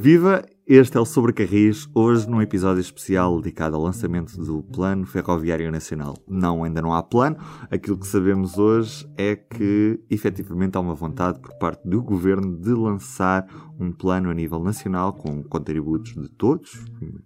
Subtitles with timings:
[0.00, 0.44] Viva!
[0.64, 5.72] Este é o Sobre Carris, hoje num episódio especial dedicado ao lançamento do Plano Ferroviário
[5.72, 6.14] Nacional.
[6.28, 7.36] Não, ainda não há plano.
[7.68, 12.72] Aquilo que sabemos hoje é que efetivamente há uma vontade por parte do Governo de
[12.74, 13.44] lançar
[13.76, 16.78] um plano a nível nacional com contributos de todos,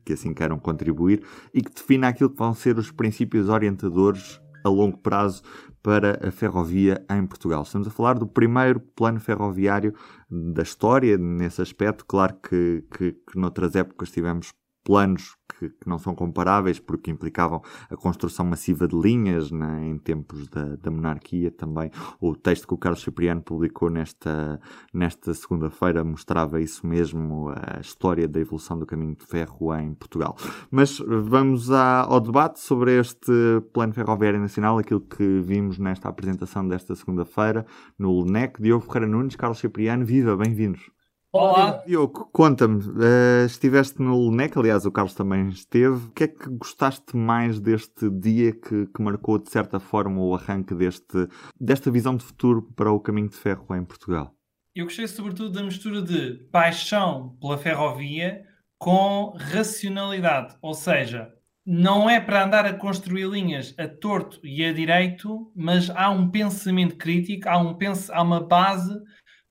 [0.03, 4.71] que assim queiram contribuir, e que defina aquilo que vão ser os princípios orientadores a
[4.71, 5.43] longo prazo
[5.83, 7.63] para a ferrovia em Portugal.
[7.63, 9.93] Estamos a falar do primeiro plano ferroviário
[10.33, 12.07] da história nesse aspecto.
[12.07, 14.49] Claro que, que, que noutras épocas tivemos
[14.85, 19.99] planos que, que, não são comparáveis porque implicavam a construção massiva de linhas né, em
[19.99, 21.91] tempos da, da, monarquia também.
[22.21, 24.61] O texto que o Carlos Cipriano publicou nesta,
[24.93, 30.37] nesta segunda-feira mostrava isso mesmo, a história da evolução do caminho de ferro em Portugal.
[30.71, 33.33] Mas vamos à, ao debate sobre este
[33.73, 37.65] Plano Ferroviário Nacional, aquilo que vimos nesta apresentação desta segunda-feira
[37.99, 38.61] no LNEC.
[38.61, 40.91] Diogo Ferreira Nunes, Carlos Cipriano, viva, bem-vindos.
[41.35, 41.83] Olá!
[41.87, 46.47] Diogo, conta-me, uh, estiveste no LNEC, aliás o Carlos também esteve, o que é que
[46.51, 51.27] gostaste mais deste dia que, que, marcou de certa forma o arranque deste,
[51.59, 54.35] desta visão de futuro para o caminho de ferro em Portugal?
[54.77, 58.45] Eu gostei sobretudo da mistura de paixão pela ferrovia
[58.79, 61.33] com racionalidade, ou seja,
[61.65, 66.31] não é para andar a construir linhas a torto e a direito, mas há um
[66.31, 69.01] pensamento crítico, há, um pens há uma base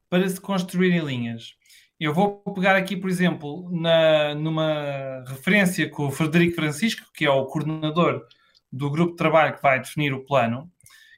[0.07, 1.59] para se construírem linhas.
[2.02, 7.30] Eu vou pegar aqui, por exemplo, na, numa referência com o Frederico Francisco, que é
[7.30, 8.25] o coordenador
[8.71, 10.67] do grupo de trabalho que vai definir o plano,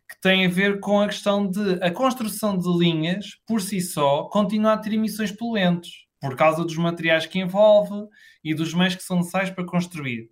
[0.09, 4.23] que tem a ver com a questão de a construção de linhas, por si só,
[4.23, 8.06] continuar a ter emissões poluentes, por causa dos materiais que envolve
[8.44, 10.30] e dos meios que são necessários para construir.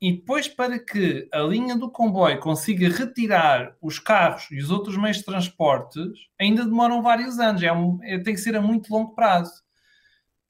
[0.00, 4.96] E depois, para que a linha do comboio consiga retirar os carros e os outros
[4.96, 6.08] meios de transportes,
[6.40, 7.62] ainda demoram vários anos.
[7.62, 9.64] É um, é, tem que ser a muito longo prazo.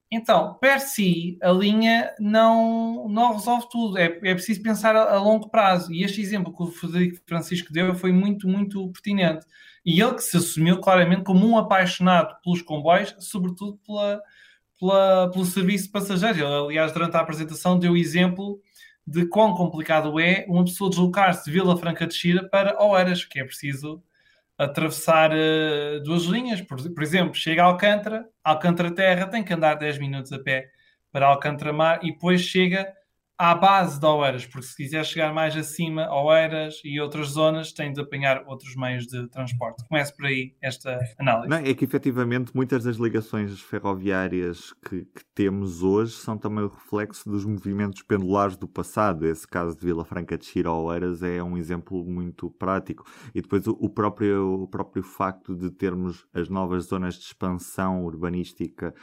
[0.09, 3.97] Então, per si, a linha não, não resolve tudo.
[3.97, 5.91] É, é preciso pensar a, a, longo prazo.
[5.93, 9.45] E este exemplo que o Frederico Francisco deu foi muito, muito pertinente.
[9.85, 14.21] E ele que se assumiu claramente como um apaixonado pelos comboios, sobretudo pela,
[14.79, 16.37] pela, pelo serviço de passageiros.
[16.39, 18.61] Ele, aliás, durante a apresentação deu exemplo
[19.05, 23.39] de quão complicado é uma pessoa deslocar-se de Vila Franca de Xira para Oeiras, que
[23.39, 24.03] é preciso
[24.57, 26.61] atravessar uh, duas linhas.
[26.61, 30.69] Por, por, exemplo, chega a Alcântara, Alcântara Terra tem que andar 10 minutos a pé
[31.11, 32.91] para Alcântara Mar e depois chega
[33.37, 37.93] à base de Oeiras, porque se quiser chegar mais acima, Oeiras e outras zonas, tem
[37.93, 39.87] de apanhar outros meios de transporte.
[39.87, 41.47] Comece por aí esta análise.
[41.47, 46.67] Não, é que efetivamente muitas das ligações ferroviárias que, que, temos hoje são também o
[46.67, 49.25] reflexo dos movimentos pendulares do passado.
[49.27, 53.03] Esse caso de Vila Franca de Xira Oeiras é um exemplo muito prático.
[53.35, 58.95] E depois o, próprio, o próprio facto de termos as novas zonas de expansão urbanística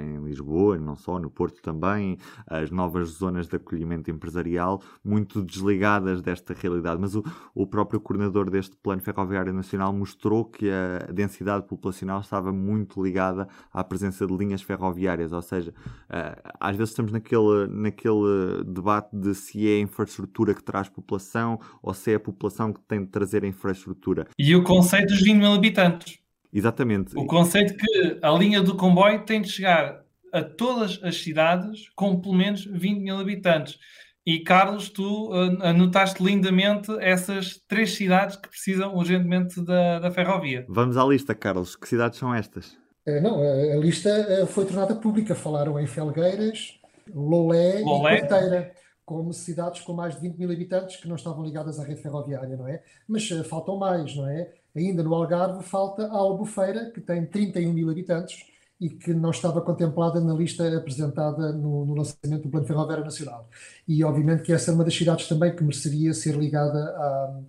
[0.00, 6.22] em Lisboa, não só, no Porto também, as novas zonas de acolhimento empresarial, muito desligadas
[6.22, 7.00] desta realidade.
[7.00, 7.24] Mas o,
[7.54, 13.48] o próprio coordenador deste Plano Ferroviário Nacional mostrou que a densidade populacional estava muito ligada
[13.72, 19.34] à presença de linhas ferroviárias, ou seja, uh, às vezes estamos naquele, naquele debate de
[19.34, 23.10] se é a infraestrutura que traz população ou se é a população que tem de
[23.10, 24.26] trazer a infraestrutura.
[24.38, 26.23] E o conceito dos 20 mil habitantes.
[26.54, 27.18] Exatamente.
[27.18, 32.20] O conceito que a linha do comboio tem de chegar a todas as cidades com
[32.20, 33.78] pelo menos 20 mil habitantes.
[34.26, 40.64] E Carlos, tu uh, anotaste lindamente essas três cidades que precisam urgentemente da, da ferrovia.
[40.68, 41.76] Vamos à lista, Carlos.
[41.76, 42.72] Que cidades são estas?
[43.06, 45.34] Uh, não, a, a lista foi tornada pública.
[45.34, 46.80] Falaram em Felgueiras,
[47.12, 48.16] Lolé, Lolé.
[48.16, 48.72] e Corteira,
[49.04, 52.56] como cidades com mais de 20 mil habitantes que não estavam ligadas à rede ferroviária,
[52.56, 52.82] não é?
[53.06, 54.50] Mas faltam mais, não é?
[54.74, 58.46] Ainda no Algarve falta a Albufeira, que tem 31 mil habitantes
[58.80, 63.48] e que não estava contemplada na lista apresentada no, no, lançamento do Plano Ferroviário Nacional.
[63.86, 67.40] E obviamente que essa é uma das cidades também que mereceria ser ligada à,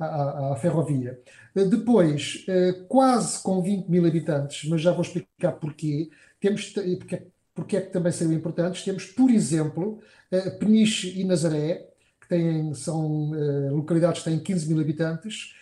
[0.00, 1.20] à, à ferrovia.
[1.54, 6.10] Depois, eh, quase com 20 mil habitantes, mas já vou explicar porquê,
[6.40, 7.22] temos, porque,
[7.54, 11.88] porque é que também seriam importantes, temos, por exemplo, eh, Peniche e Nazaré,
[12.20, 15.61] que têm, são eh, localidades que têm 15 mil habitantes, eh,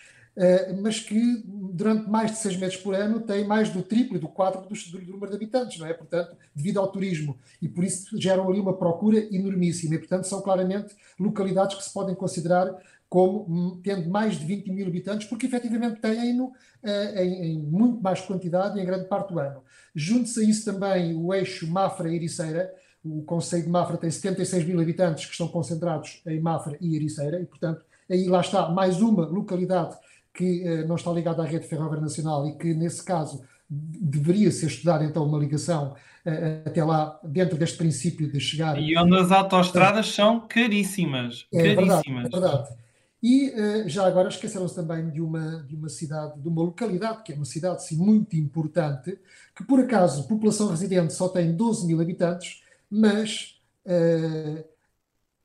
[0.81, 4.27] mas que durante mais de seis meses por ano tem mais do triplo e do
[4.27, 5.93] quádruplo do, do, número de habitantes, não é?
[5.93, 7.37] Portanto, devido ao turismo.
[7.61, 9.95] E por isso geram ali uma procura enormíssima.
[9.95, 12.75] E, portanto, são claramente localidades que se podem considerar
[13.11, 18.01] como hum, tendo mais de 20 mil habitantes, porque efetivamente têm-no uh, em, em, muito
[18.01, 19.61] mais quantidade e em grande parte do ano.
[19.93, 22.73] Junte-se a isso também o eixo Mafra-Ericeira.
[23.03, 27.41] O Conselho de Mafra tem 76 mil habitantes que estão concentrados em Mafra e Ericeira,
[27.41, 29.97] e, portanto, aí lá está mais uma localidade
[30.33, 34.67] que eh, não está ligado à rede ferroviária nacional e que, nesse caso, deveria ser
[34.67, 35.93] estudada então uma ligação
[36.25, 38.77] uh, até lá, dentro deste princípio de chegar.
[38.77, 41.47] E onde as autoestradas são caríssimas.
[41.53, 42.23] É caríssimas.
[42.23, 42.69] Verdade, é verdade.
[43.23, 47.31] E uh, já agora esqueceram-se também de uma, de uma cidade, de uma localidade, que
[47.31, 49.17] é uma cidade sim, muito importante,
[49.55, 54.70] que por acaso, população residente só tem 12 mil habitantes, mas uh,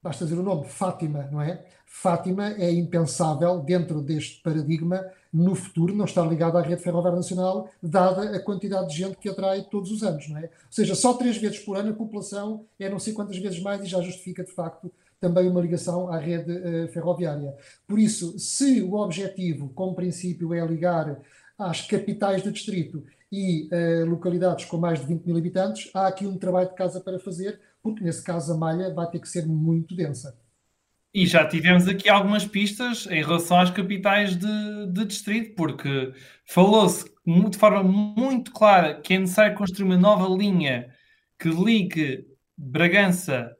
[0.06, 1.64] basta dizer o nome, Fátima, não é?
[1.84, 7.68] Fátima é impensável dentro deste paradigma no futuro não estar ligada à rede ferroviária nacional,
[7.82, 10.44] dada a quantidade de gente que atrai todos os anos, não é?
[10.44, 13.82] Ou seja, só três vezes por ano a população é não sei quantas vezes mais
[13.82, 17.54] e já justifica de facto também uma ligação à rede uh, ferroviária.
[17.86, 21.18] Por isso, se o objetivo, como princípio, é ligar
[21.58, 23.02] às capitais do distrito
[23.32, 27.00] e uh, localidades com mais de 20 mil habitantes, há aqui um trabalho de casa
[27.00, 30.36] para fazer, porque nesse caso a malha vai ter que ser muito densa.
[31.14, 36.12] E já tivemos aqui algumas pistas em relação às capitais de, de distrito, porque
[36.44, 40.92] falou-se de forma muito clara que é necessário construir uma nova linha
[41.38, 43.50] que ligue Bragança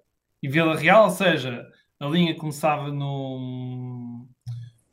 [0.42, 1.66] e Vila Real, ou seja,
[1.98, 4.28] a linha começava no,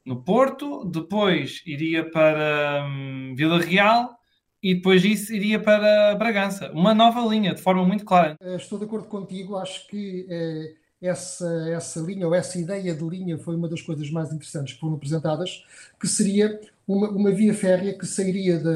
[0.05, 4.17] no Porto, depois iria para hum, Vila Real
[4.63, 6.71] e depois disso iria para Bragança.
[6.71, 8.37] Uma nova linha, de forma muito clara.
[8.39, 13.03] Eh, estou de acordo contigo, acho que eh, essa, essa linha ou essa ideia de
[13.03, 15.65] linha foi uma das coisas mais interessantes que foram apresentadas,
[15.99, 18.71] que seria uma, uma via férrea que sairia da,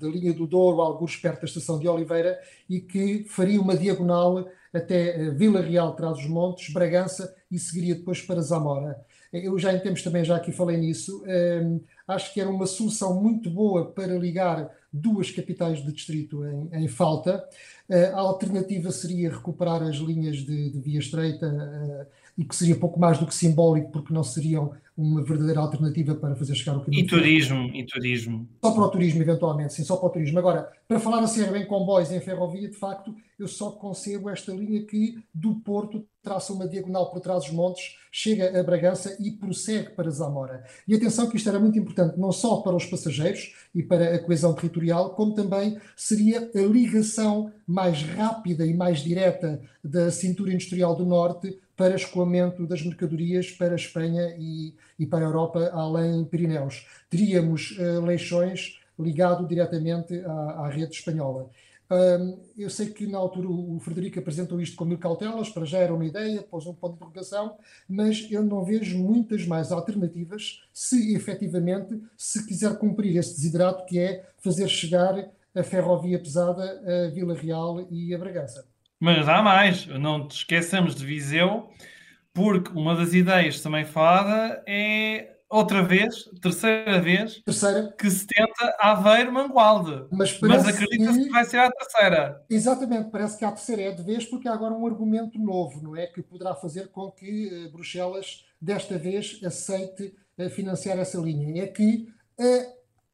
[0.00, 2.36] da linha do Douro, alguns perto da estação de Oliveira,
[2.68, 8.40] e que faria uma diagonal até eh, Vila Real, Trás-os-Montes, Bragança e seguiria depois para
[8.40, 9.00] Zamora.
[9.32, 11.24] Eu já em tempos também já aqui falei nisso.
[11.26, 16.84] Ehm, acho que era uma solução muito boa para ligar duas capitais de distrito em,
[16.84, 17.44] em falta.
[18.14, 22.98] A alternativa seria recuperar as linhas de, de via estreita uh, e que seria pouco
[22.98, 27.02] mais do que simbólico, porque não seriam uma verdadeira alternativa para fazer chegar o caminho.
[27.02, 28.48] E turismo, e turismo.
[28.64, 30.38] Só para o turismo, eventualmente, sim, só para o turismo.
[30.38, 34.52] Agora, para falar a sério em comboios em ferrovia, de facto, eu só concebo esta
[34.52, 39.32] linha que do Porto traça uma diagonal por trás dos montes, chega a Bragança e
[39.32, 40.64] prossegue para Zamora.
[40.86, 44.18] E atenção que isto era muito importante, não só para os passageiros e para a
[44.20, 50.94] coesão territorial, como também seria a ligação mais rápida e mais direta da cintura industrial
[50.94, 56.24] do Norte para escoamento das mercadorias para a Espanha e, e para a Europa, além
[56.24, 56.86] Pirineus.
[57.10, 61.50] Teríamos uh, leixões ligado diretamente à, à rede espanhola.
[61.90, 65.78] Um, eu sei que na altura o Frederico apresentou isto com mil cautelas, para já
[65.78, 67.56] era uma ideia, pôs um ponto de interrogação,
[67.88, 73.98] mas eu não vejo muitas mais alternativas se efetivamente se quiser cumprir esse desiderato que
[73.98, 78.66] é fazer chegar a ferrovia pesada a Vila Real e a Bragança.
[79.04, 81.68] Mas há mais, não te esqueçamos de Viseu,
[82.32, 87.94] porque uma das ideias também falada é outra vez, terceira vez, terceira.
[87.98, 90.06] que se tenta Aveiro Mangualde.
[90.10, 91.24] Mas, Mas acredita-se que...
[91.26, 92.42] que vai ser a terceira.
[92.48, 95.94] Exatamente, parece que a terceira é de vez, porque há agora um argumento novo, não
[95.94, 96.06] é?
[96.06, 101.62] Que poderá fazer com que uh, Bruxelas, desta vez, aceite uh, financiar essa linha.
[101.62, 102.08] É que,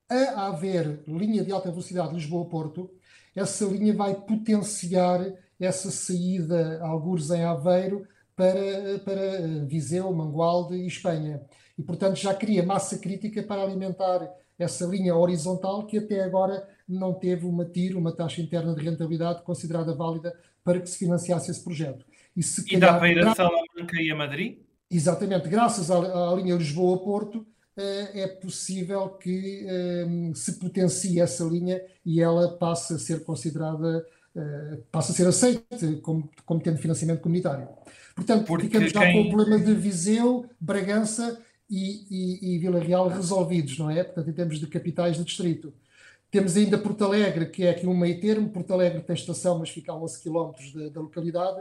[0.08, 2.88] a, a haver linha de alta velocidade Lisboa-Porto,
[3.34, 5.20] essa linha vai potenciar
[5.60, 11.42] essa saída, algures em Aveiro, para, para Viseu, Mangualde e Espanha.
[11.78, 14.28] E, portanto, já cria massa crítica para alimentar
[14.58, 19.42] essa linha horizontal que até agora não teve uma TIR, uma taxa interna de rentabilidade
[19.42, 20.34] considerada válida
[20.64, 22.04] para que se financiasse esse projeto.
[22.36, 24.58] E, se e calhar, dá para ir a Salamanca e a Madrid?
[24.90, 31.81] Exatamente, graças à, à linha Lisboa-Porto, eh, é possível que eh, se potencie essa linha
[32.05, 34.05] e ela passe a ser considerada
[34.91, 37.69] passa a ser aceite como, como tendo financiamento comunitário.
[38.15, 39.13] Portanto, Porque ficamos já quem...
[39.13, 44.03] com o problema de Viseu, Bragança e, e, e, Vila Real resolvidos, não é?
[44.03, 45.72] Portanto, em termos de capitais de distrito.
[46.31, 48.49] Temos ainda Porto Alegre, que é aqui um meio termo.
[48.51, 50.53] Porto Alegre tem estação, mas fica a 11 km
[50.93, 51.60] da localidade.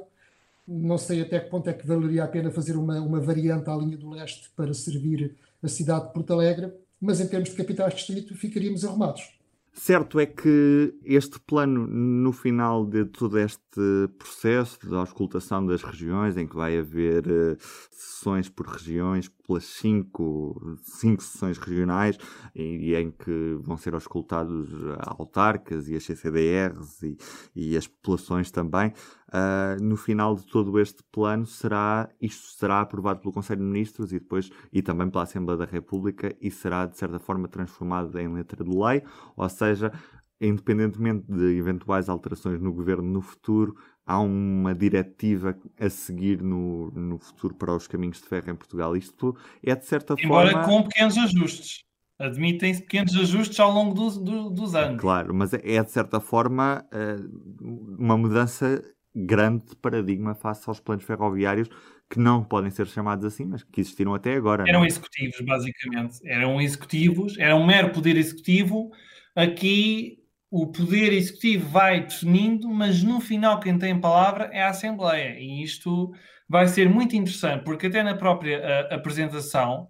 [0.68, 3.76] Não sei até que ponto é que valeria a pena fazer uma, uma variante à
[3.76, 6.72] linha do leste para servir a cidade de Porto Alegre,
[7.02, 9.39] mas em termos de capitais de distrito ficaríamos arrumados.
[9.82, 16.36] Certo é que este plano, no final de todo este processo de auscultação das regiões,
[16.36, 17.58] em que vai haver uh,
[17.90, 22.20] sessões por regiões, pelas cinco, cinco sessões regionais,
[22.54, 27.18] e, e em que vão ser auscultados autarcas e as CCDRs e,
[27.56, 28.94] e as populações também,
[29.30, 34.14] uh, no final de todo este plano será, isto será aprovado pelo Conselho de Ministros
[34.14, 38.32] e depois, e também pela Assembleia da República, e será de certa forma transformado em
[38.32, 39.02] letra de lei,
[39.36, 39.92] ou seja,
[40.40, 43.76] independentemente de eventuais alterações no governo no futuro,
[44.10, 48.98] há uma diretiva a seguir no, no futuro para os caminhos de ferro em Portugal.
[48.98, 50.64] Isto é de certa Embora forma.
[50.64, 51.84] Embora com pequenos ajustes.
[52.18, 55.00] Admitem-se pequenos ajustes ao longo do, do, dos anos.
[55.00, 57.18] Claro, mas é, é de certa forma eh,
[57.62, 58.84] uma mudança
[59.16, 61.70] grande de paradigma face aos planos ferroviários
[62.10, 64.64] que não podem ser chamados assim, mas que existiram até agora.
[64.68, 64.86] Eram não?
[64.86, 64.88] É?
[64.88, 66.20] executivos, basicamente.
[66.26, 68.90] Eram executivos, era um mero poder executivo.
[69.36, 70.19] Aqui
[70.52, 75.40] o poder executivo vai definindo, mas no final quem tem palavra é a Assembleia.
[75.40, 76.12] E isto
[76.48, 79.88] vai ser muito interessante, porque até na própria a, apresentação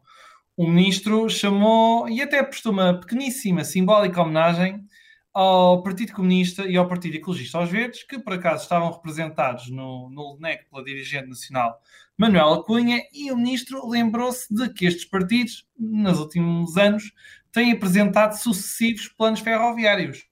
[0.58, 4.86] o ministro chamou e até prestou uma pequeníssima simbólica homenagem
[5.34, 10.10] ao Partido Comunista e ao Partido Ecologista aos Verdes, que por acaso estavam representados no,
[10.10, 11.80] no LNEC pela dirigente nacional
[12.18, 17.14] Manuela Cunha, e o ministro lembrou-se de que estes partidos, nos últimos anos,
[17.50, 20.26] têm apresentado sucessivos planos ferroviários.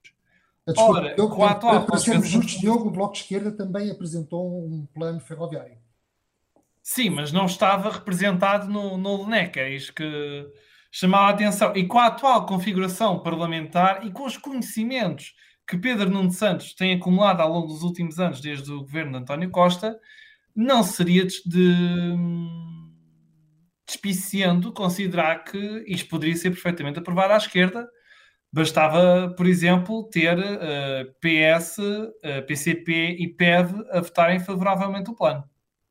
[0.72, 3.90] Desculpa, Ora, Diogo, com a atual para sermos justos, Diogo, o Bloco de Esquerda também
[3.90, 5.78] apresentou um plano ferroviário.
[6.82, 10.46] Sim, mas não estava representado no, no LNEC, é isso que
[10.90, 11.74] chamava a atenção.
[11.76, 15.34] E com a atual configuração parlamentar e com os conhecimentos
[15.66, 19.18] que Pedro Nuno Santos tem acumulado ao longo dos últimos anos, desde o governo de
[19.18, 19.98] António Costa,
[20.56, 22.16] não seria de, de
[23.86, 27.88] despiciando considerar que isto poderia ser perfeitamente aprovado à esquerda.
[28.50, 35.10] Bastava, por exemplo, ter uh, eh, PS, uh, eh, PCP e PEV a votarem favoravelmente
[35.10, 35.44] o plano.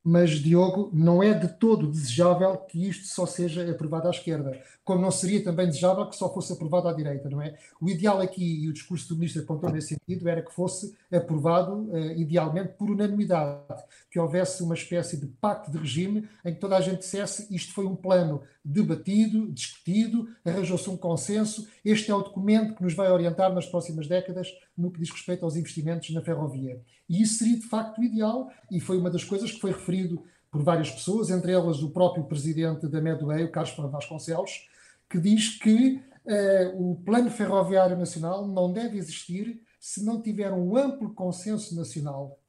[0.03, 5.01] Mas Diogo, não é de todo desejável que isto só seja aprovado à esquerda, como
[5.01, 7.57] não seria também desejável que só fosse aprovado à direita, não é?
[7.81, 11.73] O ideal aqui, e o discurso do ministro apontou nesse sentido, era que fosse aprovado
[11.91, 16.77] uh, idealmente por unanimidade, que houvesse uma espécie de pacto de regime em que toda
[16.77, 22.21] a gente dissesse isto foi um plano debatido, discutido, arranjou-se um consenso, este é o
[22.21, 26.21] documento que nos vai orientar nas próximas décadas no que diz respeito aos investimentos na
[26.21, 26.81] ferrovia.
[27.09, 30.23] E isso seria de facto o ideal, e foi uma das coisas que foi referido
[30.49, 34.69] por várias pessoas, entre elas o próprio presidente da Medway, o Carlos Vasconcelos,
[35.09, 40.75] que diz que uh, o Plano Ferroviário Nacional não deve existir se não tiver um
[40.75, 42.39] amplo consenso nacional.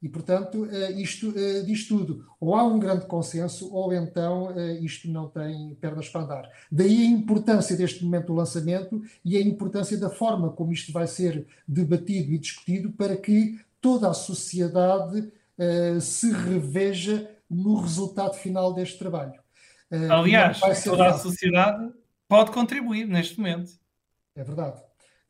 [0.00, 2.24] E, portanto, uh, isto uh, diz tudo.
[2.40, 6.50] Ou há um grande consenso, ou então isto não tem pernas para andar.
[6.70, 11.06] Daí a importância deste momento do lançamento e a importância da forma como isto vai
[11.06, 15.32] ser debatido e discutido para que toda a sociedade
[16.00, 19.40] se reveja no resultado final deste trabalho.
[19.90, 21.92] Aliás, toda a sociedade
[22.28, 23.72] pode contribuir neste momento.
[24.36, 24.80] É verdade.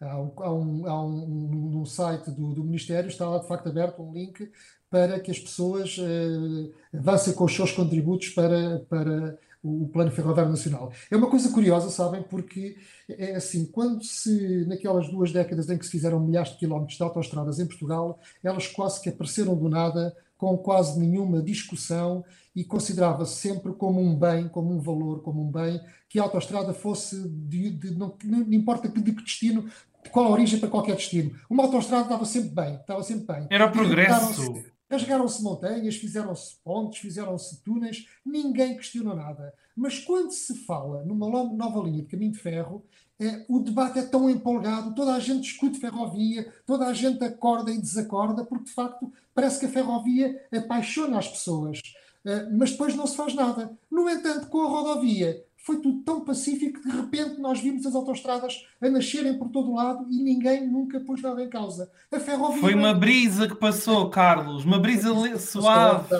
[0.00, 4.00] Há um, há um, há um site do, do, Ministério está lá de facto aberto
[4.00, 4.50] um link
[4.88, 10.50] para que as pessoas uh, avancem com os seus contributos para, para o Plano Ferroviário
[10.50, 10.92] Nacional.
[11.10, 12.76] É uma coisa curiosa, sabem, porque
[13.08, 17.02] é assim, quando se, naquelas duas décadas em que se fizeram milhares de quilómetros de
[17.02, 23.36] autoestradas em Portugal, elas quase que apareceram do nada, com quase nenhuma discussão e considerava-se
[23.36, 27.70] sempre como um bem, como um valor, como um bem, que a autoestrada fosse de,
[27.70, 29.68] de não, não importa de que destino,
[30.02, 31.36] de qual origem para qualquer destino.
[31.50, 33.46] Uma autoestrada estava sempre bem, estava sempre bem.
[33.50, 34.54] Era o progresso.
[34.90, 39.52] Rasgaram-se montanhas, fizeram-se pontes, fizeram-se túneis, ninguém questionou nada.
[39.76, 42.82] Mas quando se fala numa nova linha de caminho de ferro,
[43.20, 47.70] é, o debate é tão empolgado, toda a gente discute ferrovia, toda a gente acorda
[47.70, 51.80] e desacorda, porque de facto parece que a ferrovia apaixona as pessoas.
[52.24, 53.76] É, mas depois não se faz nada.
[53.90, 57.94] No entanto, com a rodovia, foi tudo tão pacífico que de repente nós vimos as
[57.94, 61.90] autostradas a nascerem por todo lado e ninguém nunca pôs nada em causa.
[62.10, 62.60] A ferrovia.
[62.60, 66.14] Foi uma brisa que passou, Carlos, uma brisa suave.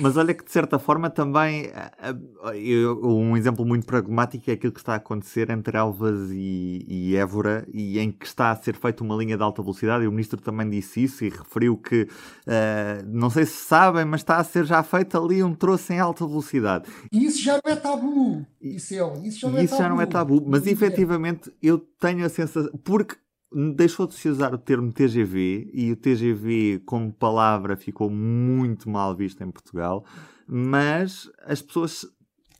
[0.00, 4.72] Mas olha que de certa forma também eh, eh, um exemplo muito pragmático é aquilo
[4.72, 8.74] que está a acontecer entre Elvas e, e Évora e em que está a ser
[8.76, 12.02] feita uma linha de alta velocidade e o ministro também disse isso e referiu que
[12.02, 15.98] uh, não sei se sabem, mas está a ser já feito ali um troço em
[15.98, 16.84] alta velocidade.
[17.12, 18.46] E isso já não é tabu.
[18.60, 20.42] Isso, é, isso, já, não é isso já não é tabu.
[20.46, 22.70] Mas efetivamente eu tenho a sensação.
[22.84, 23.16] Porque
[23.52, 29.14] deixou de se usar o termo TGV e o TGV como palavra ficou muito mal
[29.14, 30.04] visto em Portugal,
[30.46, 32.06] mas as pessoas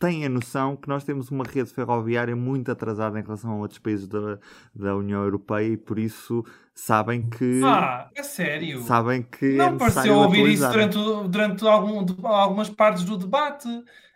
[0.00, 3.78] têm a noção que nós temos uma rede ferroviária muito atrasada em relação a outros
[3.78, 4.38] países da,
[4.74, 6.42] da União Europeia e por isso
[6.74, 7.60] sabem que.
[7.62, 8.80] Ah, é sério?
[8.82, 9.56] Sabem que.
[9.56, 10.96] Não é pareceu ouvir isso durante,
[11.28, 13.68] durante algum, algumas partes do debate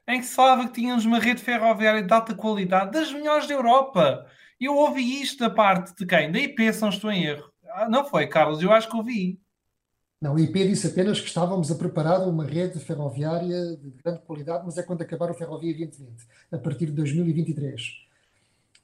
[0.09, 3.55] em que se falava que tínhamos uma rede ferroviária de alta qualidade, das melhores da
[3.55, 4.27] Europa.
[4.65, 6.33] Eu ouvi isto da parte de quem?
[6.33, 7.45] Da IP, se não estou em erro.
[7.71, 9.39] Ah, não foi, Carlos, eu acho que ouvi.
[10.21, 14.63] Não, a IP disse apenas que estávamos a preparar uma rede ferroviária de grande qualidade,
[14.65, 18.05] mas é quando acabar o Ferrovia 2020, a partir de 2023.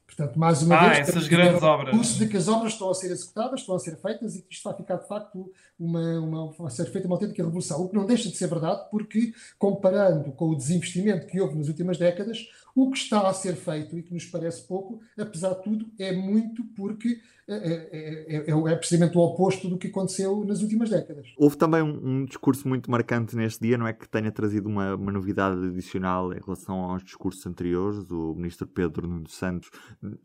[0.04, 1.94] Portanto, mais uma ah, vez, essas grandes obras.
[1.94, 4.52] O de que as obras estão a ser executadas, estão a ser feitas e que
[4.52, 7.80] isto vai ficar de facto uma, uma, vai ser feita uma autêntica revolução.
[7.80, 11.68] O que não deixa de ser verdade, porque comparando com o desinvestimento que houve nas
[11.68, 12.38] últimas décadas,
[12.74, 16.12] O que está a ser feito e que nos parece pouco, apesar de tudo, é
[16.12, 21.26] muito porque é, é, é, é, precisamente o oposto do que aconteceu nas últimas décadas.
[21.36, 24.94] Houve também um, um discurso muito marcante neste dia, não é que tenha trazido uma,
[24.94, 28.08] uma, novidade adicional em relação aos discursos anteriores.
[28.08, 29.68] O ministro Pedro Nuno Santos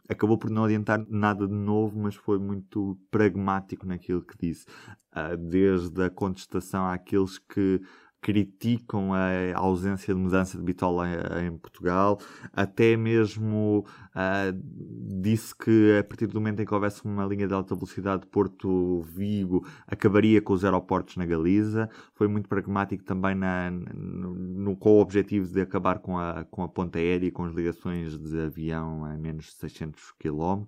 [0.07, 4.67] acabou por não adiantar nada de novo, mas foi muito pragmático naquilo que disse,
[5.15, 7.81] uh, desde a contestação àqueles que
[8.25, 11.07] criticam a ausência de mudança de bitola
[11.43, 12.19] em, Portugal,
[12.51, 17.53] até mesmo uh, disse que a partir do momento em que houvesse uma linha de
[17.53, 21.87] alta velocidade Porto-Vigo, acabaria com os aeroportos na Galiza.
[22.15, 26.63] Foi muito pragmático também na, no, no, com o objetivo de acabar com a, com
[26.63, 30.65] a ponta aérea e com as ligações de avião a menos de 600 km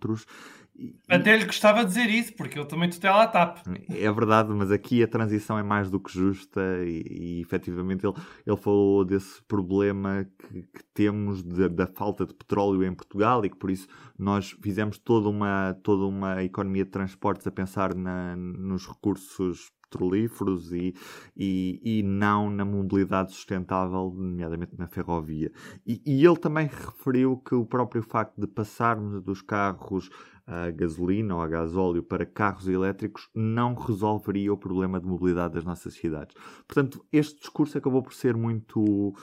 [1.10, 3.60] até lhe gostava de dizer isso, porque ele também tutela a TAP.
[3.90, 8.16] É verdade, mas aqui a transição é mais do que justa e, e efetivamente ele,
[8.46, 13.50] ele falou desse problema que, que temos de, da falta de petróleo em Portugal e
[13.50, 18.36] que por isso nós fizemos toda uma, toda uma economia de transportes a pensar na,
[18.36, 20.94] nos recursos petrolíferos e,
[21.36, 25.52] e, e, não na mobilidade sustentável, nomeadamente na ferrovia.
[25.86, 30.10] E, e ele também referiu que o próprio facto de passarmos dos carros
[30.48, 35.66] a gasolina ou a gasóleo para carros elétricos não resolveria o problema de mobilidade das
[35.66, 36.34] nossas cidades.
[36.66, 39.14] Portanto, este discurso acabou por ser muito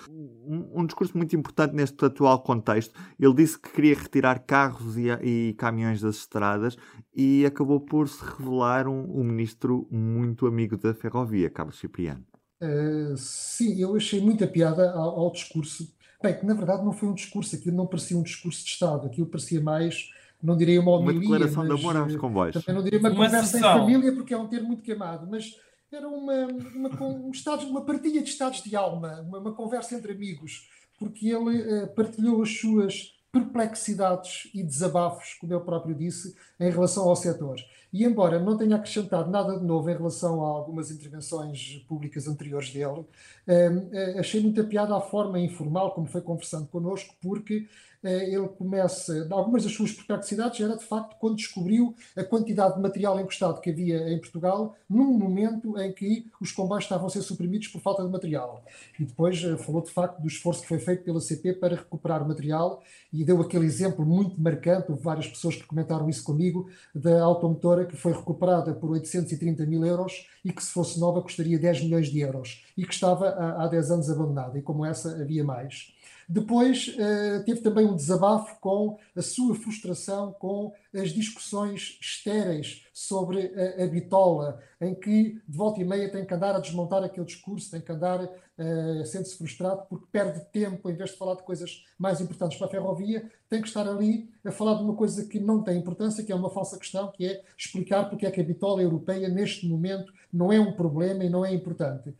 [0.47, 2.95] um, discurso muito importante neste atual contexto.
[3.19, 6.77] Ele disse que queria retirar carros e, e caminhões das estradas
[7.17, 12.25] e acabou por se revelar um, um ministro muito amigo da ferrovia, Carlos Cipriano.
[12.63, 15.91] Uh, sim, eu achei muita piada ao, ao discurso.
[16.23, 19.07] Bem, que na verdade não foi um discurso, aquilo não parecia um discurso de Estado,
[19.07, 20.11] aquilo parecia mais
[20.45, 22.55] não direi uma homilia, uma declaração mas, de amor aos comboios.
[22.55, 23.77] Também não diria uma, uma conversa sessão.
[23.77, 25.59] em família, porque é um termo muito queimado, mas
[25.91, 30.13] era uma, uma, um estado, uma partilha de estados de alma, uma, uma conversa entre
[30.13, 36.71] amigos, porque ele uh, partilhou as suas perplexidades e desabafos, como ele próprio disse, em
[36.71, 37.57] relação ao setor.
[37.93, 42.71] E embora não tenha acrescentado nada de novo em relação a algumas intervenções públicas anteriores
[42.71, 43.05] dele,
[43.47, 49.27] eh, achei muita piada a forma informal como foi conversando connosco, porque eh, ele começa,
[49.31, 53.71] algumas das suas perplexidades era de facto quando descobriu a quantidade de material encostado que
[53.71, 58.05] havia em Portugal, num momento em que os comboios estavam a ser suprimidos por falta
[58.05, 58.63] de material.
[58.99, 62.23] E depois eh, falou de facto do esforço que foi feito pela CP para recuperar
[62.23, 66.69] o material e deu aquele exemplo muito marcante, houve várias pessoas que comentaram isso comigo,
[66.95, 71.59] da automotora que foi recuperada por 830 mil euros e que se fosse nova custaria
[71.59, 74.59] 10 milhões de euros e que estava há 10 anos abandonada.
[74.59, 75.95] E como essa havia mais.
[76.29, 83.53] Depois uh, teve também um desabafo com a sua frustração com as discussões estéreis sobre
[83.83, 87.71] a, bitola, em que de volta e meia tem que andar a desmontar aquele discurso,
[87.71, 91.85] tem que andar uh, sendo-se frustrado porque perde tempo, em vez de falar de coisas
[91.99, 95.41] mais importantes para a ferrovia, tem que estar ali a falar de uma coisa que
[95.41, 98.45] não tem importância, que é uma falsa questão, que é explicar porque é que a
[98.45, 102.15] bitola europeia neste momento não é um problema e não é importante.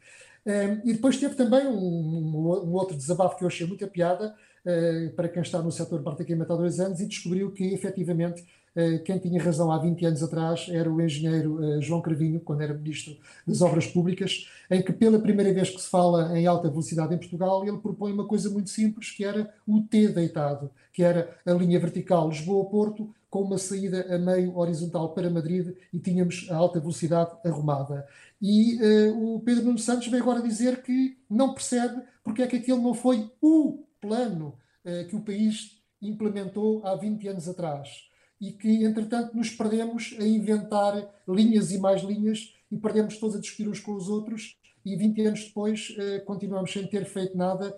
[0.85, 5.29] E depois teve também um, um, outro desabafo que eu achei muita piada uh, para
[5.29, 8.43] quem está no setor praticamente há dois anos e descobriu que efetivamente
[8.77, 12.61] uh, quem tinha razão há 20 anos atrás era o engenheiro uh, João Cravinho, quando
[12.61, 16.69] era Ministro das Obras Públicas, em que pela primeira vez que se fala em alta
[16.69, 21.03] velocidade em Portugal, ele propõe uma coisa muito simples, que era o T deitado, que
[21.03, 26.47] era a linha vertical Lisboa-Porto, com uma saída a meio horizontal para Madrid e tínhamos
[26.53, 28.07] a alta velocidade arrumada.
[28.41, 32.55] E uh, o Pedro Nuno Santos veio agora dizer que não percebe porque é que
[32.55, 38.05] aquele não foi o plano uh, que o país implementou há 20 anos atrás.
[38.41, 43.41] E que, entretanto, nos perdemos a inventar linhas e mais linhas e perdemos todos a
[43.41, 44.57] discutir uns com os outros.
[44.85, 47.77] E 20 anos depois uh, continuamos sem ter feito nada,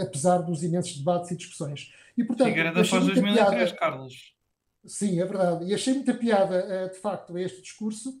[0.00, 1.92] apesar dos imensos debates e discussões.
[2.18, 4.35] E, portanto, Figueira após 2003, piada, Carlos.
[4.86, 5.64] Sim, é verdade.
[5.64, 8.20] E achei muita piada, eh, de facto, a este discurso.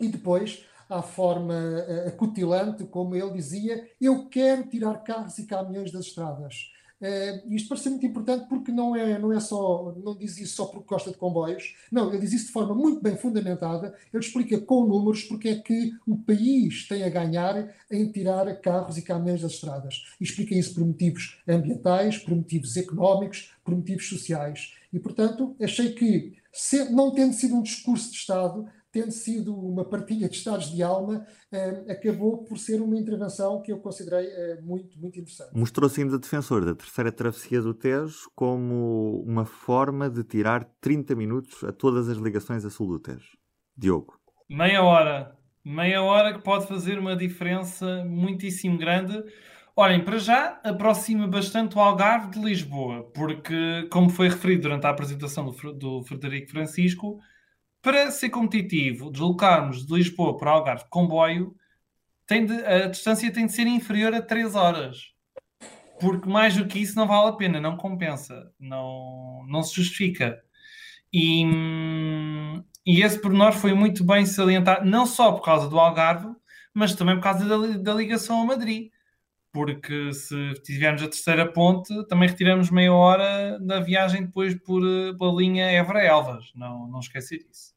[0.00, 5.92] E depois, à forma eh, acutilante, como ele dizia, eu quero tirar carros e caminhões
[5.92, 6.72] das estradas.
[7.00, 10.66] Uh, isto parece muito importante porque não é, não é só, não diz isso só
[10.66, 14.60] porque gosta de comboios, não, ele diz isso de forma muito bem fundamentada, ele explica
[14.60, 19.40] com números porque é que o país tem a ganhar em tirar carros e caminhões
[19.40, 20.04] das estradas.
[20.20, 24.74] E explica isso por motivos ambientais, por motivos económicos, por motivos sociais.
[24.92, 29.84] E, portanto, achei que, se, não tendo sido um discurso de Estado, tendo sido uma
[29.84, 34.60] partilha de estados de alma, eh, acabou por ser uma intervenção que eu considerei eh,
[34.62, 35.56] muito, muito interessante.
[35.56, 41.62] Mostrou-se ainda defensor da terceira travessia do Tejo como uma forma de tirar 30 minutos
[41.62, 43.38] a todas as ligações a sul do Tejo.
[43.76, 44.18] Diogo.
[44.48, 45.36] Meia hora.
[45.64, 49.22] Meia hora que pode fazer uma diferença muitíssimo grande
[49.76, 54.90] Olhem, para já aproxima bastante o Algarve de Lisboa, porque, como foi referido durante a
[54.90, 57.18] apresentação do, do Frederico Francisco,
[57.82, 61.54] para ser competitivo, deslocarmos de Lisboa para Algarve de comboio,
[62.28, 65.12] de, a distância tem de ser inferior a 3 horas.
[65.98, 70.40] Porque mais do que isso não vale a pena, não compensa, não, não se justifica.
[71.12, 71.44] E,
[72.86, 76.28] e esse pormenor foi muito bem salientado, não só por causa do Algarve,
[76.72, 78.90] mas também por causa da, da ligação a Madrid.
[79.52, 84.82] Porque se tivermos a terceira ponte, também retiramos meia hora da viagem depois por,
[85.18, 86.52] pela linha Évora-Elvas.
[86.54, 87.74] Não, não esquecer disso.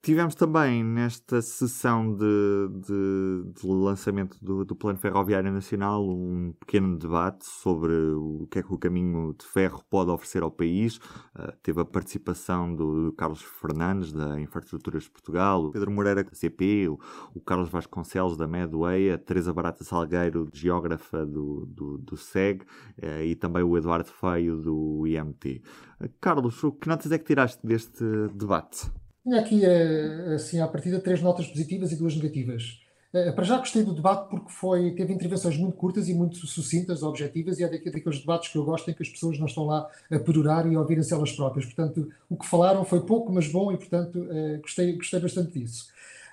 [0.00, 6.96] Tivemos também nesta sessão de, de, de lançamento do, do, Plano Ferroviário Nacional um pequeno
[6.96, 10.98] debate sobre o que é que o caminho de ferro pode oferecer ao país.
[11.36, 16.32] Uh, teve a participação do, Carlos Fernandes, da Infraestruturas de Portugal, o Pedro Moreira, da
[16.32, 16.98] CP, o,
[17.34, 22.62] o Carlos Vasconcelos, da Medway, a Teresa Barata Salgueiro, geógrafa do, do, do SEG,
[23.02, 25.60] uh, e também o Eduardo Feio, do IMT.
[26.00, 28.88] Uh, Carlos, que notas é que tiraste deste debate?
[29.28, 32.80] Tinha aqui, eh, assim, à partida, três notas positivas e duas negativas.
[33.12, 37.02] Eh, para já gostei do debate porque foi, teve intervenções muito curtas e muito sucintas,
[37.02, 39.86] objetivas, e é daqueles debates que eu gosto em que as pessoas não estão lá
[40.10, 41.66] a perorar e a ouvirem-se elas próprias.
[41.66, 45.88] Portanto, o que falaram foi pouco, mas bom, e portanto eh, gostei, gostei bastante disso.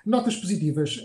[0.06, 1.04] Notas positivas.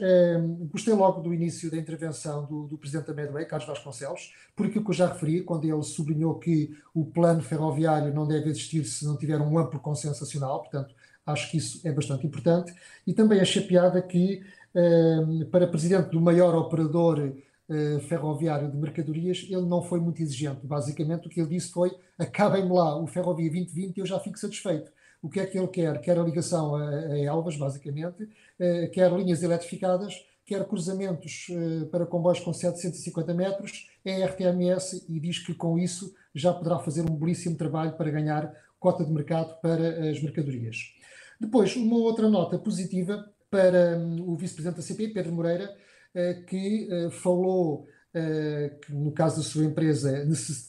[0.72, 4.86] gostei logo do início da intervenção do, do Presidente da Medway, Carlos Vasconcelos, por aquilo
[4.86, 9.04] que eu já referi, quando ele sublinhou que o plano ferroviário não deve existir se
[9.04, 10.94] não tiver um amplo consenso nacional, portanto,
[11.32, 12.74] Acho que isso é bastante importante.
[13.06, 14.42] E também achei piada que,
[14.76, 17.34] ehm, para presidente do maior operador
[17.74, 20.66] eh, ferroviário de mercadorias, ele não foi muito exigente.
[20.68, 24.38] Basicamente, o que ele disse foi: acabem-me lá o Ferrovia 2020 e eu já fico
[24.38, 24.92] satisfeito.
[25.22, 26.02] O que é que ele quer?
[26.02, 28.28] Quer a ligação a, Elvas, basicamente,
[28.60, 30.14] eh, quer linhas eletrificadas,
[30.46, 36.14] quer cruzamentos eh, para comboios com 750 metros, é RTMS e diz que com isso
[36.36, 40.94] já poderá fazer um belíssimo trabalho para ganhar cota de mercado para as mercadorias.
[41.42, 45.76] Depois, uma outra nota positiva para um, o vice-presidente da CP, Pedro Moreira,
[46.14, 50.24] uh, que uh, falou uh, que, no caso da sua empresa,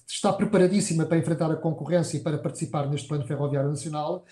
[0.08, 4.24] está preparadíssima para enfrentar a concorrência e para participar neste plano ferroviário nacional,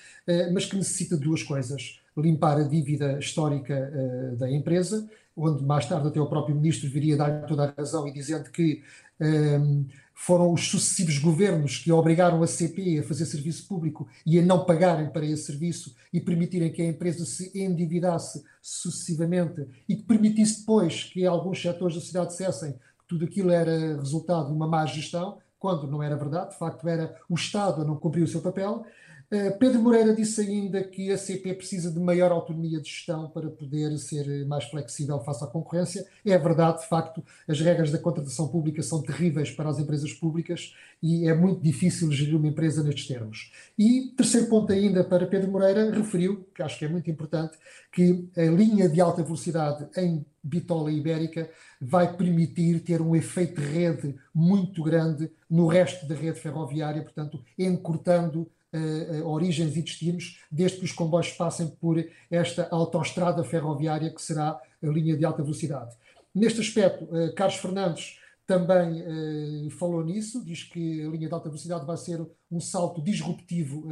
[0.55, 6.09] mas que necessita de duas coisas: limpar a dívida histórica da empresa, onde mais tarde
[6.09, 8.83] até o próprio ministro viria dar toda a razão e dizendo que
[9.21, 9.87] um,
[10.23, 14.67] foram os sucessivos governos que obrigaram a CP a fazer serviço público e a não
[14.67, 20.61] pagarem para esse serviço e permitirem que a empresa se endividasse sucessivamente e que permitisse
[20.61, 24.85] depois que alguns setores da sociedade dissessem que tudo aquilo era resultado de uma má
[24.85, 28.43] gestão, quando não era verdade, de facto era o Estado a não cumprir o seu
[28.43, 28.85] papel.
[29.33, 33.49] Eh, Pedro Moreira disse ainda que a CP precisa de maior autonomia de gestão para
[33.49, 36.05] poder ser mais flexível face à concorrência.
[36.25, 40.75] É verdade, de facto, as regras da contratação pública são terríveis para as empresas públicas
[41.01, 43.53] e é muito difícil gerir uma empresa nestes termos.
[43.79, 47.57] E terceiro ponto ainda para Pedro Moreira, referiu, que acho que é muito importante,
[47.93, 51.49] que a linha de alta velocidade em bitola ibérica
[51.81, 57.41] vai permitir ter um efeito de rede muito grande no resto da rede ferroviária, portanto,
[57.57, 64.23] encurtando uh, origens e destinos, desde que os comboios passem por esta autoestrada ferroviária que
[64.23, 65.95] será a linha de alta velocidade.
[66.35, 71.49] Neste aspecto, uh, Carlos Fernandes também uh, falou nisso, diz que a linha de alta
[71.49, 73.89] velocidade vai ser um salto disruptivo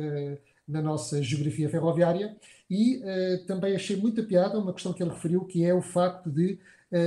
[0.66, 2.36] na nossa geografia ferroviária
[2.68, 3.00] e
[3.46, 6.58] também achei muita piada uma questão que ele referiu, que é o facto de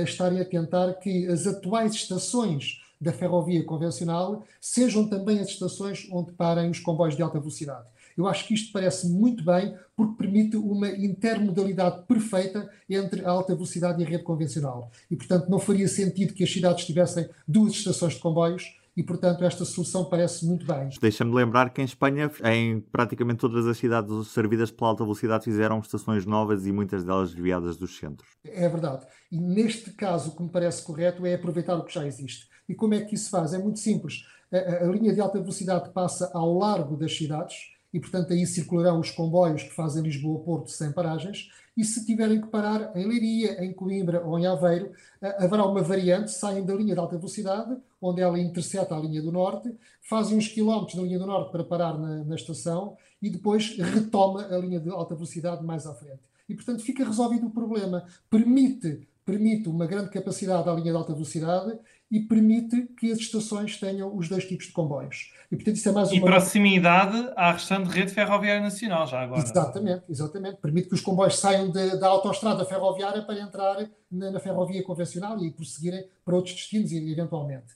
[0.02, 6.32] estarem a tentar que as atuais estações da ferrovia convencional sejam também as estações onde
[6.32, 7.86] parem os comboios de alta velocidade.
[8.16, 13.54] Eu acho que isto parece muito bem porque permite uma intermodalidade perfeita entre a alta
[13.54, 14.90] velocidade e a rede convencional.
[15.10, 19.42] E, portanto, não faria sentido que as cidades tivessem duas estações de comboios e, portanto,
[19.42, 20.90] esta solução parece muito bem.
[21.00, 25.80] Deixa-me lembrar que em Espanha, em praticamente todas as cidades servidas pela alta velocidade, fizeram
[25.80, 28.30] estações novas e muitas delas desviadas dos centros.
[28.44, 29.06] É verdade.
[29.30, 32.48] E neste caso, o que me parece correto é aproveitar o que já existe.
[32.68, 33.54] E como é que isso se faz?
[33.54, 34.24] É muito simples.
[34.52, 37.56] A, a, linha de alta velocidade passa ao largo das cidades
[37.92, 41.48] e, portanto, aí circularão os comboios que fazem Lisboa-Porto sem paragens.
[41.76, 44.92] E se tiverem que parar em Leiria, em Coimbra ou em Aveiro,
[45.38, 49.32] haverá uma variante, saem da linha de alta velocidade, onde ela intercepta a linha do
[49.32, 53.76] norte, fazem uns quilómetros na linha do norte para parar na, na estação e depois
[53.78, 56.20] retoma a linha de alta velocidade mais à frente.
[56.48, 58.04] E, portanto, fica resolvido o problema.
[58.28, 61.78] Permite permite uma grande capacidade à linha de alta velocidade
[62.12, 65.32] e permite que as estações tenham os dois tipos de comboios.
[65.50, 66.18] E, portanto, isso é mais uma...
[66.18, 69.42] E proximidade à restante rede ferroviária nacional, já agora.
[69.42, 70.58] Exatamente, exatamente.
[70.58, 75.42] Permite que os comboios saiam de, da autoestrada ferroviária para entrar na, na ferrovia convencional
[75.42, 77.72] e prosseguirem para outros destinos, eventualmente.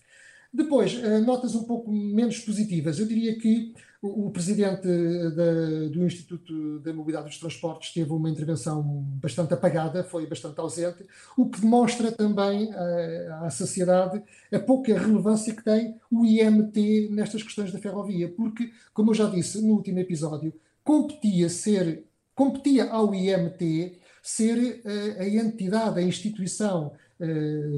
[0.52, 2.98] Depois, eh, notas um pouco menos positivas.
[2.98, 3.74] Eu diria que
[4.06, 4.86] o, presidente
[5.34, 8.82] da, do Instituto da Mobilidade dos Transportes teve uma intervenção
[9.20, 15.54] bastante apagada, foi bastante ausente, o que demonstra também à, à sociedade a pouca relevância
[15.54, 19.98] que tem o IMT nestas questões da ferrovia, porque, como eu já disse no último
[19.98, 20.52] episódio,
[20.84, 26.92] competia ser competia ao IMT ser uh, a entidade, a instituição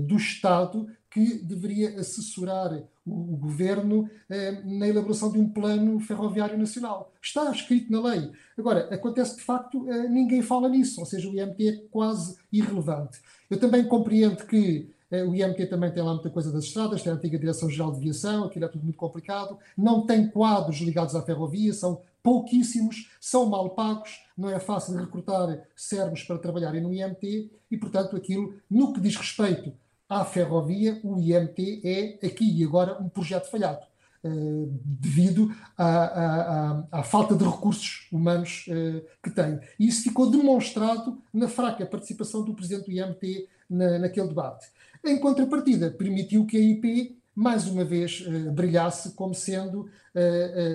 [0.06, 2.72] do Estado que deveria assessorar
[3.06, 7.12] o, o governo eh, na elaboração de um plano ferroviário nacional.
[7.22, 8.30] Está escrito na lei.
[8.56, 13.20] Agora, acontece de facto, eh, ninguém fala nisso, ou seja, o IMT é quase irrelevante.
[13.48, 17.12] Eu também compreendo que eh, o IMT também tem lá muita coisa das estradas, tem
[17.12, 21.22] a antiga Direção-Geral de Aviação, aquilo é tudo muito complicado, não tem quadros ligados à
[21.22, 27.50] ferrovia, são pouquíssimos, são mal pagos, não é fácil recrutar servos para trabalharem no IMT
[27.70, 29.72] e, portanto, aquilo, no que diz respeito
[30.08, 33.84] à ferrovia, o IMT é aqui e agora um projeto falhado,
[34.24, 39.60] uh, devido à, à, à, falta de recursos humanos uh, que tem.
[39.78, 44.66] E isso ficou demonstrado na fraca participação do presidente do IMT na, naquele debate.
[45.04, 49.88] Em contrapartida, permitiu que a IP mais uma vez uh, brilhasse como sendo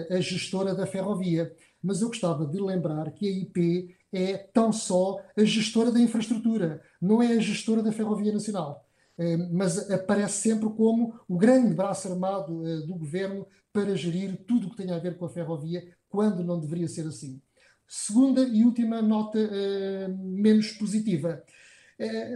[0.10, 1.54] a gestora da ferrovia.
[1.84, 6.82] Mas eu gostava de lembrar que a IP é tão só a gestora da infraestrutura,
[7.02, 8.83] não é a gestora da Ferrovia Nacional.
[9.18, 14.68] Eh, mas aparece sempre como o grande braço armado eh, do governo para gerir tudo
[14.68, 17.42] o que tem a ver com a ferrovia, quando não deveria ser assim.
[17.88, 21.44] Segunda e última nota eh, menos positiva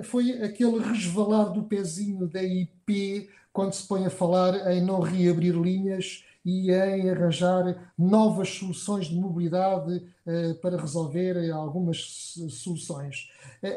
[0.03, 5.55] foi aquele resvalar do pezinho da IP quando se põe a falar em não reabrir
[5.55, 10.07] linhas e em arranjar novas soluções de mobilidade
[10.61, 11.97] para resolver algumas
[12.51, 13.29] soluções.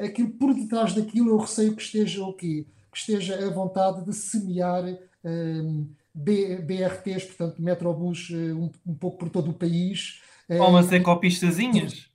[0.04, 2.66] aquilo por detrás daquilo eu receio que esteja o quê?
[2.90, 4.84] Que esteja a vontade de semear
[5.24, 10.20] um, BRTs, portanto, metrobus um, um, pouco por todo o país.
[10.48, 12.08] Ou umas ecopistazinhas?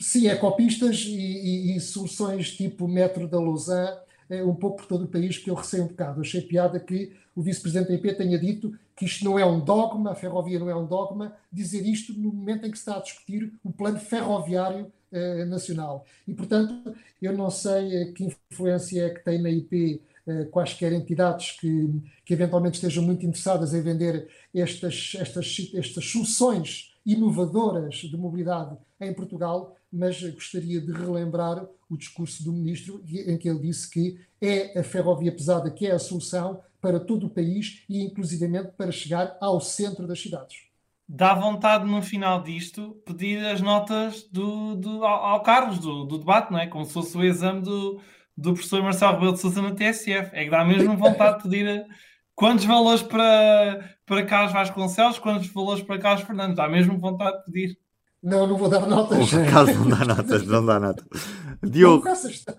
[0.00, 3.96] Sim, ecopistas e, e, e soluções tipo metro da Lausanne,
[4.30, 6.20] um pouco por todo o país, que eu receio um bocado.
[6.20, 10.12] Achei piada que o vice-presidente da IP tenha dito que isto não é um dogma,
[10.12, 13.02] a ferrovia não é um dogma, dizer isto no momento em que se está a
[13.02, 16.04] discutir o plano ferroviário eh, nacional.
[16.26, 20.92] E, portanto, eu não sei eh, que influência é que tem na IP eh, quaisquer
[20.92, 21.88] entidades que,
[22.24, 29.12] que eventualmente estejam muito interessadas em vender estas, estas, estas soluções inovadoras de mobilidade em
[29.14, 34.76] Portugal, mas gostaria de relembrar o discurso do ministro em que ele disse que é
[34.76, 39.36] a ferrovia pesada que é a solução para todo o país e inclusivamente para chegar
[39.40, 40.65] ao centro das cidades
[41.08, 46.18] dá vontade no final disto pedir as notas do, do ao, ao Carlos do, do,
[46.18, 46.66] debate, não é?
[46.66, 48.00] Como se fosse o exame do,
[48.36, 50.30] do professor Marcelo Rebelo de Sousa na TSF.
[50.32, 51.84] É que dá mesmo vontade de pedir eh,
[52.34, 56.56] quantos valores para, para Carlos Vasconcelos, quantos valores para Carlos Fernandes.
[56.56, 57.78] Dá mesmo vontade de pedir.
[58.22, 59.32] Não, não vou dar notas.
[59.32, 61.06] O Carlos não dá notas, não dá notas.
[61.62, 62.04] Diogo,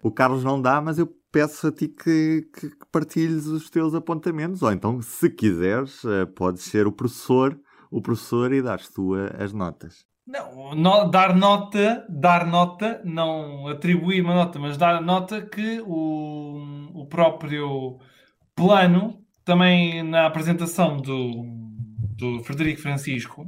[0.01, 4.63] o Carlos não dá, mas eu peço a ti que, que partilhes os teus apontamentos,
[4.63, 7.59] ou então, se quiseres, eh, podes ser o professor
[7.91, 10.05] o professor e dares tu as notas.
[10.27, 16.91] Não, no, dar nota, dar nota, não atribuir uma nota, mas dar nota que o,
[16.93, 17.97] o próprio
[18.53, 21.45] plano, também na apresentação do,
[22.17, 23.47] do Frederico Francisco,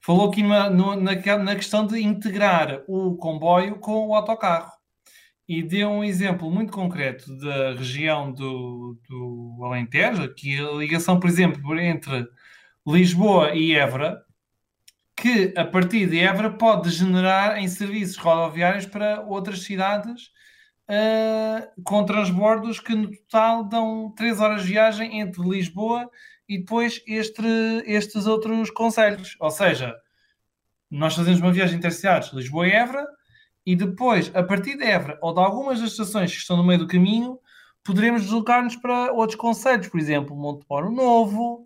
[0.00, 4.72] falou aqui na, na, na questão de integrar o comboio com o autocarro.
[5.46, 11.28] E deu um exemplo muito concreto da região do, do Alentejo, que a ligação, por
[11.28, 12.26] exemplo, entre
[12.86, 14.24] Lisboa e Évora,
[15.16, 20.30] que a partir de Évora pode degenerar em serviços rodoviários para outras cidades
[20.88, 26.08] uh, com transbordos que no total dão 3 horas de viagem entre Lisboa
[26.48, 27.42] e depois este,
[27.86, 29.36] estes outros conselhos.
[29.40, 29.92] Ou seja,
[30.88, 33.04] nós fazemos uma viagem intercidades Lisboa e Évora
[33.64, 36.78] e depois, a partir de Évora ou de algumas das estações que estão no meio
[36.78, 37.40] do caminho,
[37.82, 41.65] poderemos deslocar-nos para outros conselhos, por exemplo, Monteporo Novo,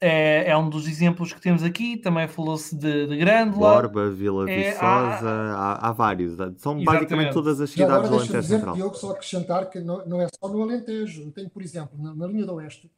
[0.00, 1.96] é, é um dos exemplos que temos aqui.
[1.96, 3.82] Também falou-se de, de Grândola.
[3.82, 6.34] Borba, Vila é, Viçosa, há, há, há, vários.
[6.34, 6.84] São Exatamente.
[6.84, 8.74] basicamente todas as cidades do Alentejo Central.
[8.74, 11.30] Diogo, só acrescentar que não, não, é só no Alentejo.
[11.30, 12.90] Tem, por exemplo, na, na linha do Oeste,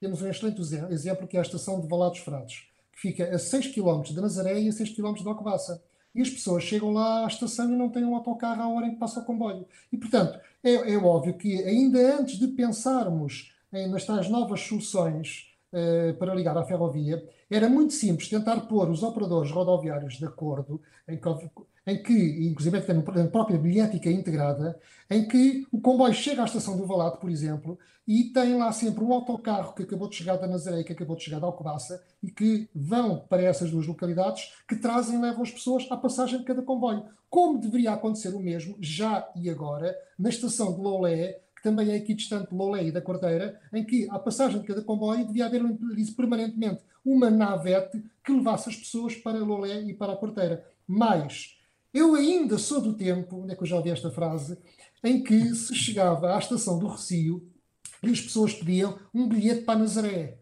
[0.00, 3.68] temos um excelente exemplo que é a estação de Valados Frades, que fica a 6
[3.68, 5.82] km de Nazaré e a 6 km de Alcobaça.
[6.14, 8.92] e as pessoas chegam lá à estação e não têm um autocarro à hora em
[8.92, 9.66] que passa o comboio.
[9.92, 15.55] E, portanto, é, é óbvio que ainda antes de pensarmos em, nas tais novas soluções
[15.55, 15.55] uh,
[16.18, 21.18] para ligar à ferrovia, era muito simples tentar pôr os operadores rodoviários de acordo em
[21.18, 21.50] que,
[21.86, 24.78] em que inclusive tem a própria bilhética integrada,
[25.10, 29.02] em que o comboio chega à estação do Valado, por exemplo, e tem lá sempre
[29.02, 32.02] um autocarro que acabou de chegar da Nazaré e que acabou de chegar da Alcobaça
[32.22, 36.38] e que vão para essas duas localidades que trazem e levam as pessoas à passagem
[36.38, 37.04] de cada comboio.
[37.28, 42.14] Como deveria acontecer o mesmo, já e agora, na estação de que também é aqui
[42.14, 45.60] distante de Lolé e da Quarteira, em que, à passagem de cada comboio, devia haver
[46.16, 50.64] permanentemente uma navete que levasse as pessoas para Lolé e para a Quarteira.
[50.86, 51.58] Mas
[51.92, 54.56] eu ainda sou do tempo, onde é que eu já ouvi esta frase,
[55.02, 57.44] em que se chegava à estação do Recio
[58.00, 60.38] e as pessoas pediam um bilhete para Nazaré.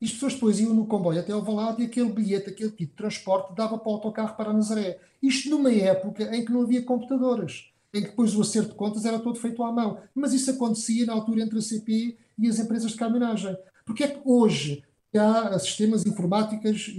[0.00, 2.90] E as pessoas depois iam no comboio até ao Valado e aquele bilhete, aquele tipo
[2.90, 4.98] de transporte dava para o autocarro para Nazaré.
[5.22, 9.04] Isto numa época em que não havia computadores, em que depois o acerto de contas
[9.04, 9.98] era todo feito à mão.
[10.14, 13.56] Mas isso acontecia na altura entre a CP e as empresas de caminhonagem.
[13.86, 14.82] Porque é que hoje
[15.16, 16.92] há sistemas informáticos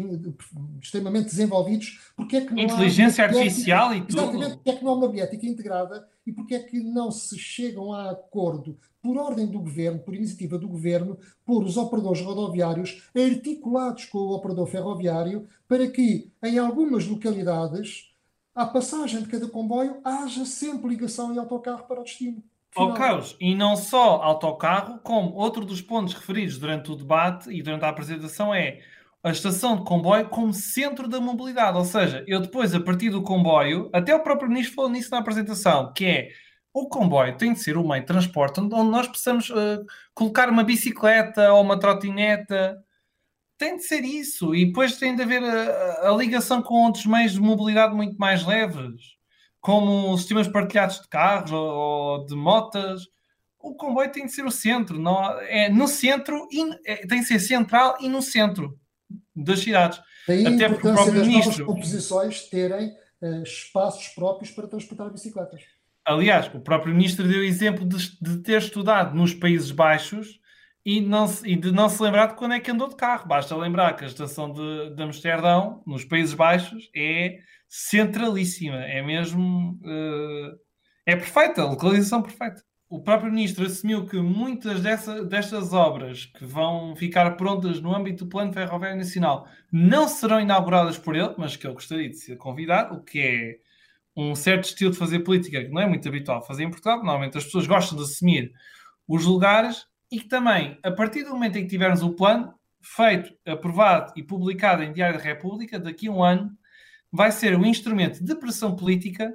[0.82, 4.22] extremamente desenvolvidos, porque é que não Inteligência artificial e tudo.
[4.22, 7.38] Exatamente, porque é que não há uma biética integrada e porque é que não se
[7.38, 13.04] chegam a acordo por ordem do governo, por iniciativa do governo, por os operadores rodoviários
[13.16, 18.14] articulados com o operador ferroviário para que em algumas localidades
[18.56, 22.41] à passagem de cada comboio haja sempre ligação em autocarro para o destino.
[22.76, 27.50] Ó oh, Carlos, e não só autocarro, como outro dos pontos referidos durante o debate
[27.50, 28.80] e durante a apresentação é
[29.24, 31.78] a estação de comboio como centro da mobilidade.
[31.78, 35.20] Ou seja, eu depois, a partir do comboio, até o próprio ministro falou nisso na
[35.20, 36.30] apresentação, que é
[36.74, 40.63] o comboio tem de ser o meio de transporte onde nós possamos uh, colocar uma
[40.63, 42.84] bicicleta ou uma trotineta.
[43.58, 44.54] Tem de ser isso.
[44.54, 48.46] E depois tem de haver a, a ligação com outros meios de mobilidade muito mais
[48.46, 49.15] leves
[49.65, 53.02] como sistemas partilhados de carros ou de motas.
[53.60, 57.26] O comboio tem de ser o centro, não, é no centro e é, tem de
[57.26, 58.80] ser central e no centro
[59.36, 60.00] das cidades.
[60.28, 62.89] Daí Até a importância o próprio das ministro, novas composições terem
[63.24, 65.62] uh, espaços próprios para transportar bicicletas.
[66.06, 70.39] Aliás, o próprio ministro deu exemplo de, de ter estudado nos Países Baixos
[70.86, 73.28] e, não se, e de não se lembrar de quando é que andou de carro.
[73.28, 78.78] Basta lembrar que a estação de, de Amsterdão, nos Países Baixos, é centralíssima.
[78.78, 79.80] É mesmo.
[79.84, 80.56] Uh,
[81.06, 82.63] é perfeita, a localização perfeita.
[82.88, 88.24] O próprio ministro assumiu que muitas dessa, destas obras que vão ficar prontas no âmbito
[88.24, 92.38] do Plano Ferroviário Nacional não serão inauguradas por ele, mas que ele gostaria de ser
[92.38, 93.58] convidado, o que é
[94.15, 96.98] um certo estilo de fazer política que não é muito habitual fazer em Portugal.
[96.98, 98.52] Normalmente as pessoas gostam de assumir
[99.08, 103.34] os lugares e que também, a partir do momento em que tivermos o plano feito,
[103.46, 106.52] aprovado e publicado em Diário da República, daqui a um ano,
[107.12, 109.34] vai ser um instrumento de pressão política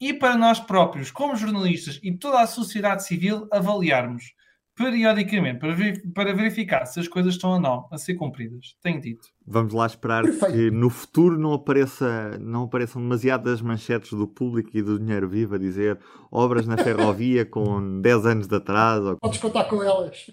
[0.00, 4.34] e para nós próprios, como jornalistas e toda a sociedade civil, avaliarmos
[4.74, 8.74] periodicamente para, ver, para verificar se as coisas estão ou não a ser cumpridas.
[8.82, 9.28] Tenho dito.
[9.46, 10.52] Vamos lá esperar Perfeito.
[10.52, 15.54] que no futuro não, apareça, não apareçam demasiadas manchetes do público e do dinheiro vivo
[15.54, 15.98] a dizer
[16.30, 19.18] obras na ferrovia com 10 anos de atraso.
[19.20, 20.30] Podes contar com elas.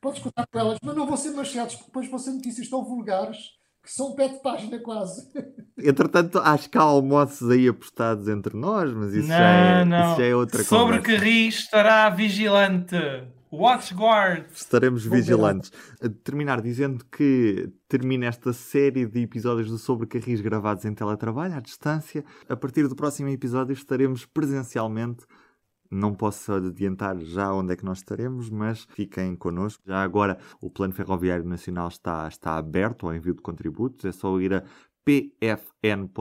[0.00, 2.84] Podes contar com elas, mas não vão ser manchetes, porque depois vão ser notícias tão
[2.84, 3.36] vulgares
[3.82, 5.30] que são pé de página quase.
[5.78, 10.10] Entretanto, acho que há almoços aí apostados entre nós, mas isso, não, já, é, não.
[10.10, 10.68] isso já é outra coisa.
[10.68, 12.96] Sobre que Ri estará vigilante.
[13.52, 14.46] Watchguard!
[14.52, 15.72] Estaremos vigilantes.
[16.00, 21.54] A terminar dizendo que termina esta série de episódios do Sobre Carris gravados em teletrabalho,
[21.54, 22.24] à distância.
[22.48, 25.26] A partir do próximo episódio estaremos presencialmente
[25.90, 29.82] não posso adiantar já onde é que nós estaremos, mas fiquem connosco.
[29.84, 34.04] Já agora o Plano Ferroviário Nacional está, está aberto ao envio de contributos.
[34.04, 34.62] É só ir a
[35.04, 36.20] pfn.gov.pt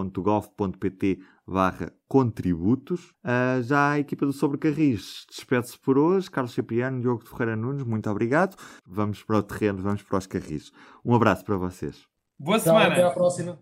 [1.47, 3.11] barra contributos.
[3.23, 6.29] Uh, já a equipa do Sobrecarris despede-se por hoje.
[6.29, 8.55] Carlos Cipriano, Diogo de Ferreira Nunes, muito obrigado.
[8.85, 10.71] Vamos para o terreno, vamos para os carris.
[11.03, 12.03] Um abraço para vocês.
[12.39, 12.93] Boa semana.
[12.93, 13.59] Até à próxima.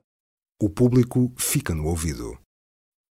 [0.62, 2.38] O público fica no ouvido.